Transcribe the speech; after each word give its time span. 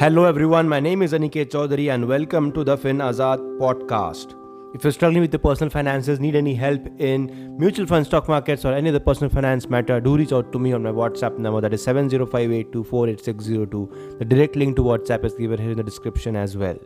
Hello 0.00 0.24
everyone, 0.24 0.66
my 0.66 0.80
name 0.80 1.02
is 1.02 1.12
Aniket 1.12 1.50
Chaudhary 1.50 1.92
and 1.92 2.08
welcome 2.08 2.52
to 2.52 2.64
the 2.64 2.74
Fin 2.74 3.00
Azad 3.06 3.38
podcast. 3.58 4.34
If 4.74 4.82
you're 4.82 4.94
struggling 4.94 5.20
with 5.20 5.30
your 5.30 5.40
personal 5.40 5.68
finances, 5.68 6.18
need 6.18 6.34
any 6.34 6.54
help 6.54 6.88
in 6.98 7.54
mutual 7.58 7.86
fund, 7.86 8.06
stock 8.06 8.26
markets, 8.26 8.64
or 8.64 8.72
any 8.72 8.88
other 8.88 8.98
personal 8.98 9.28
finance 9.28 9.68
matter, 9.68 10.00
do 10.00 10.16
reach 10.16 10.32
out 10.32 10.52
to 10.52 10.58
me 10.58 10.72
on 10.72 10.82
my 10.82 10.90
WhatsApp 10.90 11.36
number 11.36 11.60
that 11.60 11.74
is 11.74 11.86
7058248602. 11.86 14.18
The 14.20 14.24
direct 14.24 14.56
link 14.56 14.76
to 14.76 14.82
WhatsApp 14.82 15.22
is 15.26 15.34
given 15.34 15.60
here 15.60 15.72
in 15.72 15.76
the 15.76 15.82
description 15.82 16.34
as 16.34 16.56
well. 16.56 16.78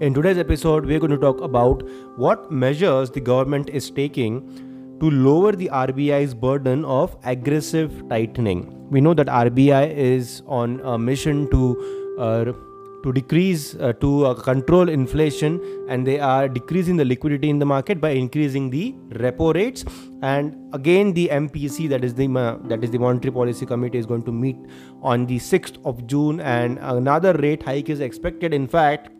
In 0.00 0.14
today's 0.14 0.38
episode, 0.38 0.86
we're 0.86 1.00
going 1.00 1.10
to 1.10 1.18
talk 1.18 1.40
about 1.40 1.82
what 2.16 2.52
measures 2.52 3.10
the 3.10 3.20
government 3.20 3.68
is 3.68 3.90
taking 3.90 4.96
to 5.00 5.10
lower 5.10 5.50
the 5.50 5.70
RBI's 5.72 6.34
burden 6.34 6.84
of 6.84 7.16
aggressive 7.24 8.08
tightening. 8.08 8.88
We 8.90 9.00
know 9.00 9.12
that 9.14 9.26
RBI 9.26 9.92
is 9.92 10.44
on 10.46 10.78
a 10.84 10.96
mission 10.96 11.50
to 11.50 12.03
to 13.04 13.12
decrease 13.12 13.74
uh, 13.76 13.92
to 14.00 14.26
uh, 14.26 14.34
control 14.34 14.88
inflation 14.88 15.60
and 15.88 16.06
they 16.06 16.18
are 16.18 16.48
decreasing 16.48 16.96
the 16.96 17.04
liquidity 17.04 17.50
in 17.50 17.58
the 17.58 17.66
market 17.66 18.00
by 18.00 18.10
increasing 18.10 18.70
the 18.70 18.92
repo 19.22 19.54
rates 19.54 19.84
and 20.22 20.74
again 20.74 21.12
the 21.12 21.28
MPC 21.28 21.88
that 21.90 22.02
is 22.02 22.14
the 22.14 22.26
that 22.64 22.82
is 22.82 22.90
the 22.90 22.98
monetary 22.98 23.32
policy 23.32 23.66
committee 23.66 23.98
is 23.98 24.06
going 24.06 24.22
to 24.22 24.32
meet 24.32 24.56
on 25.02 25.26
the 25.26 25.38
6th 25.38 25.84
of 25.84 26.06
June 26.06 26.40
and 26.40 26.78
another 26.80 27.34
rate 27.34 27.62
hike 27.62 27.90
is 27.90 28.00
expected 28.00 28.54
in 28.54 28.66
fact 28.66 29.10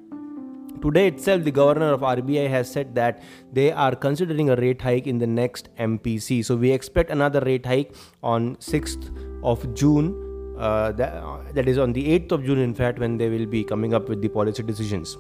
Today 0.83 1.07
itself, 1.07 1.45
the 1.45 1.51
governor 1.51 1.93
of 1.95 2.01
RBI 2.01 2.51
has 2.51 2.71
said 2.71 2.95
that 2.95 3.23
they 3.53 3.73
are 3.73 3.95
considering 3.95 4.51
a 4.51 4.57
rate 4.57 4.83
hike 4.83 5.07
in 5.07 5.17
the 5.17 5.27
next 5.27 5.71
MPC. 5.79 6.45
So 6.45 6.57
we 6.57 6.73
expect 6.73 7.11
another 7.11 7.41
rate 7.41 7.65
hike 7.65 7.95
on 8.23 8.57
6th 8.57 9.09
of 9.43 9.73
June. 9.75 10.24
Uh, 10.57 10.93
that, 10.93 11.15
uh, 11.15 11.39
that 11.53 11.69
is 11.69 11.79
on 11.79 11.93
the 11.93 12.19
8th 12.19 12.33
of 12.33 12.45
June, 12.45 12.59
in 12.59 12.75
fact, 12.75 12.99
when 12.99 13.17
they 13.17 13.29
will 13.29 13.47
be 13.47 13.65
coming 13.65 13.93
up 13.93 14.09
with 14.09 14.23
the 14.23 14.29
policy 14.29 14.63
decisions. 14.63 15.17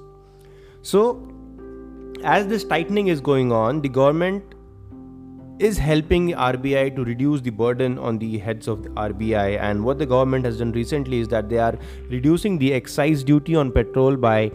So, 0.82 1.28
as 2.22 2.46
this 2.46 2.64
tightening 2.64 3.08
is 3.08 3.20
going 3.20 3.50
on, 3.50 3.80
the 3.80 3.88
government 3.88 4.54
is 5.58 5.78
helping 5.78 6.28
RBI 6.30 6.94
to 6.96 7.04
reduce 7.04 7.40
the 7.40 7.50
burden 7.50 7.98
on 7.98 8.18
the 8.18 8.38
heads 8.38 8.68
of 8.68 8.82
the 8.82 8.90
RBI. 8.90 9.60
And 9.60 9.84
what 9.84 9.98
the 9.98 10.06
government 10.06 10.44
has 10.44 10.58
done 10.58 10.72
recently 10.72 11.20
is 11.20 11.28
that 11.28 11.48
they 11.48 11.58
are 11.58 11.76
reducing 12.08 12.58
the 12.58 12.72
excise 12.72 13.22
duty 13.22 13.54
on 13.54 13.70
petrol 13.70 14.16
by 14.16 14.50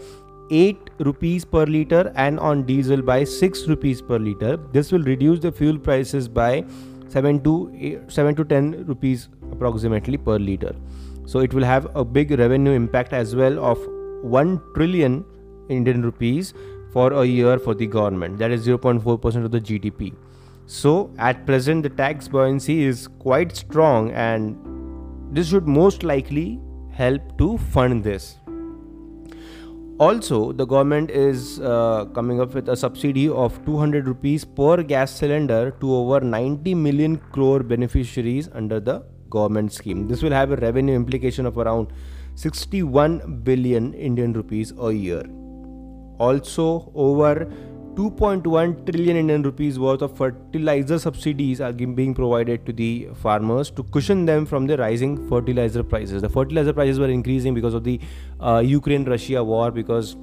8 0.52 0.90
rupees 1.00 1.46
per 1.46 1.66
liter 1.66 2.12
and 2.16 2.40
on 2.40 2.64
diesel 2.64 3.02
by 3.02 3.24
6 3.24 3.68
rupees 3.68 4.02
per 4.02 4.18
liter. 4.18 4.58
This 4.72 4.92
will 4.92 5.04
reduce 5.04 5.40
the 5.40 5.52
fuel 5.52 5.78
prices 5.78 6.28
by 6.28 6.66
7 7.10 7.44
to 7.44 8.02
7 8.08 8.36
to 8.36 8.44
10 8.44 8.86
rupees 8.86 9.30
approximately 9.52 10.18
per 10.18 10.38
liter. 10.38 10.76
So 11.26 11.40
it 11.40 11.54
will 11.54 11.64
have 11.64 11.88
a 11.96 12.04
big 12.04 12.32
revenue 12.32 12.72
impact 12.72 13.14
as 13.14 13.36
well 13.36 13.64
of 13.64 13.78
1 14.24 14.62
trillion 14.76 15.24
Indian 15.70 16.02
rupees 16.02 16.54
for 16.92 17.14
a 17.14 17.26
year 17.26 17.60
for 17.60 17.76
the 17.76 17.86
government. 17.86 18.40
That 18.40 18.52
is 18.52 18.68
0.4% 18.68 19.46
of 19.46 19.52
the 19.52 19.62
GDP. 19.62 20.14
So 20.66 21.12
at 21.18 21.46
present 21.46 21.84
the 21.84 21.90
tax 21.90 22.28
buoyancy 22.28 22.84
is 22.84 23.08
quite 23.08 23.56
strong 23.56 24.12
and 24.12 24.58
this 25.32 25.50
should 25.50 25.68
most 25.68 26.04
likely 26.04 26.60
help 26.92 27.38
to 27.38 27.58
fund 27.58 28.04
this 28.04 28.38
also 30.00 30.54
the 30.54 30.66
government 30.66 31.12
is 31.12 31.60
uh, 31.60 32.06
coming 32.14 32.40
up 32.40 32.54
with 32.54 32.70
a 32.70 32.76
subsidy 32.76 33.28
of 33.28 33.64
200 33.66 34.08
rupees 34.08 34.46
per 34.46 34.82
gas 34.82 35.12
cylinder 35.12 35.72
to 35.82 35.94
over 35.94 36.22
90 36.22 36.74
million 36.74 37.18
crore 37.34 37.62
beneficiaries 37.62 38.50
under 38.54 38.80
the 38.80 39.04
government 39.30 39.74
scheme. 39.74 40.08
This 40.08 40.24
will 40.24 40.32
have 40.32 40.52
a 40.52 40.56
revenue 40.56 40.96
implication 40.96 41.46
of 41.46 41.58
around 41.58 41.92
61 42.36 43.42
billion 43.44 43.94
indian 43.94 44.34
rupees 44.34 44.74
a 44.80 44.92
year. 44.92 45.24
Also 46.18 46.92
over 46.96 47.52
2.1 48.00 48.86
trillion 48.90 49.18
Indian 49.18 49.42
rupees 49.44 49.78
worth 49.78 50.02
of 50.02 50.16
fertilizer 50.16 50.98
subsidies 50.98 51.60
are 51.60 51.74
being 51.74 52.14
provided 52.16 52.66
to 52.66 52.72
the 52.72 53.10
farmers 53.22 53.70
to 53.70 53.84
cushion 53.96 54.24
them 54.26 54.46
from 54.46 54.68
the 54.68 54.78
rising 54.78 55.28
fertilizer 55.28 55.84
prices. 55.84 56.22
The 56.22 56.30
fertilizer 56.30 56.72
prices 56.72 56.98
were 56.98 57.10
increasing 57.10 57.54
because 57.54 57.74
of 57.74 57.84
the 57.84 58.00
uh, 58.40 58.60
Ukraine 58.66 59.04
Russia 59.04 59.44
war, 59.44 59.70
because 59.70 60.16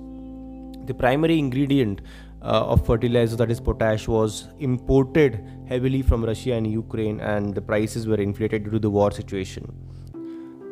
the 0.87 0.95
primary 0.95 1.39
ingredient 1.39 2.01
uh, 2.41 2.65
of 2.65 2.87
fertilizer, 2.87 3.37
that 3.37 3.51
is 3.51 3.61
potash, 3.61 4.09
was 4.09 4.49
imported 4.59 5.45
heavily 5.69 6.01
from 6.01 6.25
Russia 6.25 6.55
and 6.55 6.67
Ukraine, 6.67 7.21
and 7.21 7.55
the 7.55 7.61
prices 7.61 8.07
were 8.07 8.17
inflated 8.17 8.65
due 8.65 8.71
to 8.71 8.79
the 8.79 8.89
war 8.89 9.11
situation. 9.11 9.71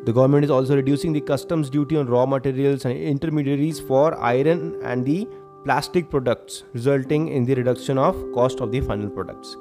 The 0.05 0.13
government 0.13 0.43
is 0.43 0.49
also 0.49 0.75
reducing 0.75 1.13
the 1.13 1.21
customs 1.21 1.69
duty 1.69 1.97
on 1.97 2.07
raw 2.07 2.25
materials 2.25 2.83
and 2.83 2.97
intermediaries 2.97 3.79
for 3.79 4.19
iron 4.19 4.79
and 4.83 5.05
the 5.05 5.27
plastic 5.65 6.11
products, 6.11 6.63
resulting 6.73 7.27
in 7.29 7.43
the 7.43 7.55
reduction 7.55 7.97
of 7.97 8.15
cost 8.33 8.59
of 8.61 8.71
the 8.71 8.81
final 8.81 9.09
products. 9.09 9.57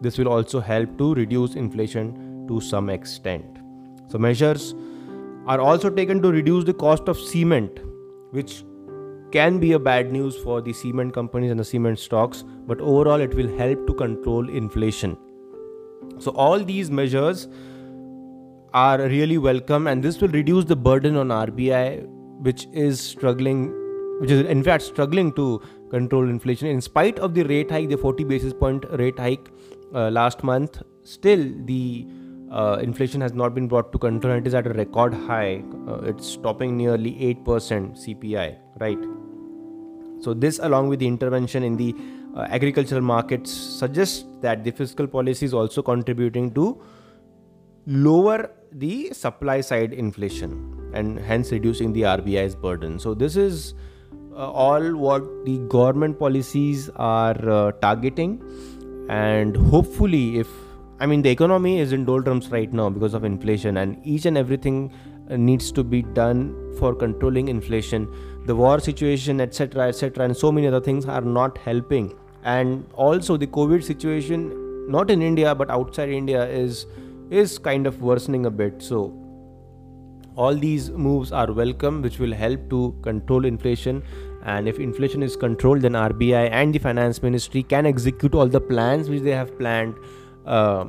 This 0.00 0.16
will 0.16 0.28
also 0.28 0.60
help 0.60 0.96
to 0.98 1.14
reduce 1.14 1.56
inflation 1.56 2.46
to 2.46 2.60
some 2.60 2.88
extent. 2.88 3.58
So 4.06 4.18
measures 4.18 4.76
are 5.46 5.60
also 5.60 5.90
taken 5.90 6.22
to 6.22 6.30
reduce 6.30 6.64
the 6.64 6.74
cost 6.74 7.08
of 7.08 7.18
cement, 7.18 7.80
which 8.30 8.62
can 9.32 9.58
be 9.58 9.72
a 9.72 9.78
bad 9.80 10.12
news 10.12 10.36
for 10.36 10.60
the 10.60 10.72
cement 10.72 11.12
companies 11.12 11.50
and 11.50 11.58
the 11.58 11.64
cement 11.64 11.98
stocks, 11.98 12.44
but 12.68 12.80
overall 12.80 13.20
it 13.20 13.34
will 13.34 13.54
help 13.58 13.84
to 13.88 13.94
control 13.94 14.48
inflation. 14.48 15.16
So 16.18 16.30
all 16.30 16.60
these 16.60 16.88
measures 16.88 17.48
are 18.74 19.00
really 19.00 19.38
welcome 19.38 19.88
and 19.88 20.04
this 20.04 20.20
will 20.20 20.28
reduce 20.28 20.66
the 20.66 20.76
burden 20.76 21.16
on 21.16 21.28
RBI 21.28 22.06
which 22.42 22.68
is 22.72 23.00
struggling 23.00 23.74
which 24.18 24.30
is 24.30 24.46
in 24.46 24.62
fact 24.62 24.82
struggling 24.82 25.32
to 25.32 25.60
control 25.90 26.28
inflation. 26.28 26.68
In 26.68 26.80
spite 26.80 27.18
of 27.18 27.34
the 27.34 27.44
rate 27.44 27.70
hike 27.70 27.88
the 27.88 27.96
40 27.96 28.24
basis 28.24 28.52
point 28.52 28.84
rate 28.92 29.18
hike 29.18 29.50
uh, 29.94 30.10
last 30.10 30.42
month 30.42 30.82
still 31.04 31.50
the 31.64 32.06
uh, 32.50 32.78
inflation 32.82 33.20
has 33.20 33.32
not 33.32 33.54
been 33.54 33.68
brought 33.68 33.92
to 33.92 33.98
control 33.98 34.34
it 34.34 34.46
is 34.46 34.54
at 34.54 34.66
a 34.66 34.70
record 34.70 35.14
high. 35.14 35.62
Uh, 35.86 36.00
it's 36.02 36.36
topping 36.36 36.76
nearly 36.76 37.12
8% 37.44 37.96
cpi 38.04 38.56
right? 38.80 38.98
So 40.20 40.34
this 40.34 40.58
along 40.58 40.88
with 40.88 40.98
the 40.98 41.06
intervention 41.06 41.62
in 41.62 41.76
the 41.76 41.94
uh, 42.36 42.46
agricultural 42.50 43.00
markets 43.00 43.50
suggests 43.50 44.24
that 44.40 44.64
the 44.64 44.70
fiscal 44.70 45.06
policy 45.06 45.46
is 45.46 45.54
also 45.54 45.82
contributing 45.82 46.52
to 46.54 46.80
lower 47.86 48.50
the 48.72 49.12
supply 49.12 49.60
side 49.60 49.92
inflation 49.92 50.90
and 50.92 51.18
hence 51.18 51.52
reducing 51.52 51.92
the 51.92 52.02
RBI's 52.02 52.54
burden. 52.54 52.98
So 52.98 53.14
this 53.14 53.36
is 53.36 53.74
all 54.38 54.94
what 54.96 55.22
the 55.44 55.58
government 55.68 56.18
policies 56.18 56.90
are 56.96 57.50
uh, 57.50 57.72
targeting. 57.72 58.42
And 59.08 59.56
hopefully 59.56 60.38
if 60.38 60.48
i 61.00 61.06
mean 61.06 61.22
the 61.22 61.30
economy 61.30 61.78
is 61.78 61.92
in 61.92 62.04
doldrums 62.04 62.48
right 62.50 62.72
now 62.72 62.90
because 62.90 63.14
of 63.14 63.24
inflation 63.24 63.76
and 63.76 64.00
each 64.04 64.26
and 64.26 64.36
everything 64.36 64.92
uh, 65.30 65.36
needs 65.36 65.70
to 65.70 65.84
be 65.84 66.02
done 66.02 66.40
for 66.78 66.94
controlling 66.94 67.48
inflation. 67.48 68.08
The 68.46 68.56
war 68.56 68.80
situation 68.80 69.40
etc 69.40 69.88
etc 69.88 70.24
and 70.24 70.36
so 70.36 70.52
many 70.52 70.66
other 70.66 70.80
things 70.80 71.06
are 71.06 71.20
not 71.20 71.58
helping. 71.58 72.14
And 72.44 72.86
also 72.94 73.36
the 73.36 73.46
covid 73.46 73.82
situation 73.82 74.90
not 74.90 75.10
in 75.10 75.22
india 75.22 75.54
but 75.54 75.70
outside 75.70 76.08
india 76.08 76.48
is 76.48 76.86
is 77.30 77.58
kind 77.58 77.86
of 77.86 78.00
worsening 78.02 78.46
a 78.46 78.50
bit. 78.50 78.82
So 78.82 79.12
all 80.36 80.54
these 80.54 80.90
moves 80.90 81.32
are 81.32 81.52
welcome 81.52 82.00
which 82.00 82.18
will 82.18 82.32
help 82.32 82.68
to 82.70 82.94
control 83.02 83.44
inflation 83.44 84.02
and 84.44 84.68
if 84.68 84.78
inflation 84.78 85.22
is 85.22 85.36
controlled 85.36 85.82
then 85.82 85.92
RBI 85.92 86.50
and 86.50 86.74
the 86.74 86.78
finance 86.78 87.22
ministry 87.22 87.62
can 87.62 87.86
execute 87.86 88.34
all 88.34 88.46
the 88.46 88.60
plans 88.60 89.10
which 89.10 89.22
they 89.22 89.30
have 89.30 89.56
planned 89.58 89.94
uh, 90.46 90.86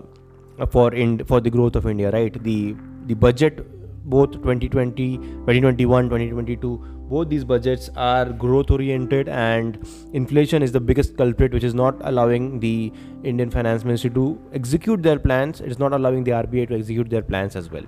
for 0.70 0.94
in 0.94 1.24
for 1.26 1.40
the 1.40 1.50
growth 1.50 1.76
of 1.76 1.88
India 1.88 2.12
right? 2.12 2.42
The 2.44 2.76
the 3.06 3.14
budget 3.16 3.66
both 4.06 4.32
2020 4.34 5.18
2021 5.18 6.06
2022 6.06 7.00
both 7.10 7.28
these 7.30 7.44
budgets 7.44 7.90
are 7.96 8.26
growth 8.26 8.70
oriented 8.70 9.28
and 9.30 9.80
inflation 10.14 10.62
is 10.62 10.72
the 10.72 10.80
biggest 10.80 11.18
culprit 11.18 11.52
which 11.52 11.64
is 11.64 11.74
not 11.74 11.96
allowing 12.02 12.60
the 12.60 12.92
indian 13.24 13.50
finance 13.50 13.84
ministry 13.84 14.12
to 14.12 14.40
execute 14.54 15.02
their 15.02 15.18
plans. 15.18 15.60
It 15.60 15.72
is 15.72 15.80
not 15.80 15.94
allowing 15.94 16.24
the 16.24 16.32
rbi 16.32 16.68
to 16.68 16.76
execute 16.76 17.10
their 17.10 17.24
plans 17.24 17.56
as 17.56 17.72
well 17.72 17.84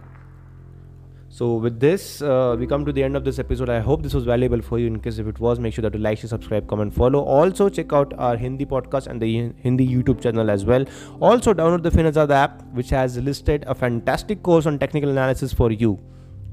so 1.33 1.54
with 1.54 1.80
this, 1.80 2.22
uh, 2.22 2.57
we 2.60 2.68
come 2.68 2.83
to 2.83 2.92
the 2.92 3.01
end 3.01 3.16
of 3.16 3.24
this 3.24 3.39
episode. 3.39 3.69
I 3.69 3.80
hope 3.80 4.04
this 4.04 4.13
was 4.13 4.25
valuable 4.25 4.62
for 4.62 4.78
you. 4.80 4.88
In 4.88 5.00
case 5.00 5.18
if 5.18 5.28
it 5.28 5.39
was, 5.39 5.60
make 5.60 5.74
sure 5.74 5.81
that 5.81 5.94
you 5.94 6.00
like, 6.01 6.18
share, 6.18 6.28
subscribe, 6.28 6.68
comment, 6.68 6.94
follow. 6.94 7.22
Also 7.24 7.69
check 7.69 7.94
out 7.94 8.13
our 8.18 8.36
Hindi 8.36 8.66
podcast 8.66 9.07
and 9.07 9.22
the 9.22 9.54
Hindi 9.63 9.88
YouTube 9.88 10.22
channel 10.22 10.51
as 10.51 10.66
well. 10.66 10.83
Also 11.22 11.54
download 11.54 11.83
the 11.83 11.89
Finazad 11.89 12.31
app, 12.31 12.62
which 12.74 12.89
has 12.89 13.18
listed 13.18 13.63
a 13.66 13.74
fantastic 13.74 14.44
course 14.44 14.66
on 14.66 14.78
technical 14.78 15.10
analysis 15.10 15.54
for 15.54 15.72
you. 15.72 15.98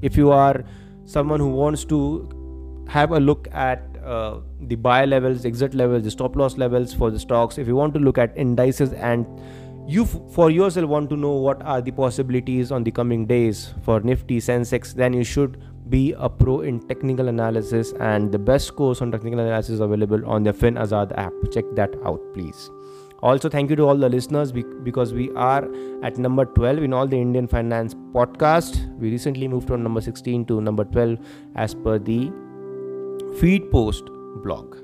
If 0.01 0.15
you 0.15 0.31
are 0.31 0.63
someone 1.03 1.41
who 1.41 1.49
wants 1.49 1.83
to 1.85 2.85
have 2.87 3.11
a 3.11 3.19
look 3.19 3.49
at 3.51 3.83
uh, 4.01 4.39
the 4.61 4.75
buy 4.75 5.03
levels, 5.03 5.43
exit 5.43 5.73
levels, 5.73 6.03
the 6.03 6.11
stop 6.11 6.37
loss 6.37 6.57
levels 6.57 6.93
for 6.93 7.11
the 7.11 7.19
stocks, 7.19 7.57
if 7.57 7.67
you 7.67 7.75
want 7.75 7.93
to 7.95 7.99
look 7.99 8.17
at 8.17 8.31
indices 8.37 8.93
and 8.93 9.25
you 9.89 10.03
f- 10.03 10.19
for 10.31 10.51
yourself 10.51 10.87
want 10.89 11.09
to 11.09 11.17
know 11.17 11.31
what 11.31 11.61
are 11.63 11.81
the 11.81 11.91
possibilities 11.91 12.71
on 12.71 12.83
the 12.83 12.91
coming 12.91 13.25
days 13.25 13.73
for 13.83 13.99
Nifty 13.99 14.39
Sensex, 14.39 14.93
then 14.93 15.13
you 15.13 15.23
should 15.23 15.61
be 15.89 16.13
a 16.17 16.29
pro 16.29 16.61
in 16.61 16.79
technical 16.87 17.27
analysis 17.27 17.93
and 17.99 18.31
the 18.31 18.37
best 18.37 18.75
course 18.75 19.01
on 19.01 19.11
technical 19.11 19.39
analysis 19.39 19.71
is 19.75 19.79
available 19.79 20.23
on 20.29 20.43
the 20.43 20.53
FinAzad 20.53 21.17
app. 21.17 21.33
Check 21.51 21.65
that 21.73 21.95
out, 22.05 22.21
please. 22.35 22.69
Also, 23.21 23.49
thank 23.49 23.69
you 23.69 23.75
to 23.75 23.83
all 23.83 23.97
the 23.97 24.07
listeners 24.07 24.51
because 24.51 25.13
we 25.13 25.29
are 25.31 25.67
at 26.03 26.17
number 26.17 26.45
12 26.45 26.83
in 26.83 26.93
all 26.93 27.07
the 27.07 27.19
Indian 27.19 27.47
Finance 27.47 27.95
podcast. 28.13 28.77
We 28.99 29.11
recently 29.11 29.47
moved 29.47 29.67
from 29.67 29.83
number 29.83 30.01
16 30.01 30.45
to 30.45 30.61
number 30.61 30.85
12 30.85 31.17
as 31.55 31.73
per 31.73 31.97
the 31.99 32.31
Feedspot 33.41 34.43
blog. 34.43 34.77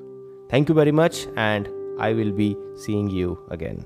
Thank 0.49 0.67
you 0.67 0.75
very 0.75 0.91
much, 0.91 1.27
and 1.37 1.69
I 1.99 2.13
will 2.13 2.31
be 2.31 2.57
seeing 2.75 3.09
you 3.09 3.39
again. 3.51 3.85